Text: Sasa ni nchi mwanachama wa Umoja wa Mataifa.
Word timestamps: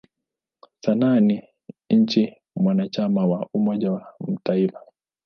Sasa 0.83 1.19
ni 1.19 1.43
nchi 1.89 2.35
mwanachama 2.55 3.25
wa 3.27 3.49
Umoja 3.53 3.91
wa 3.91 4.07
Mataifa. 4.27 4.81